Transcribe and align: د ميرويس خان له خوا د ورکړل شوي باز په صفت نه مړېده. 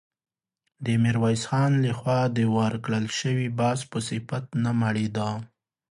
د 0.85 0.87
ميرويس 1.03 1.43
خان 1.49 1.71
له 1.83 1.91
خوا 1.99 2.21
د 2.37 2.39
ورکړل 2.57 3.05
شوي 3.19 3.47
باز 3.59 3.79
په 3.91 3.97
صفت 4.07 4.45
نه 4.63 4.71
مړېده. 4.81 5.29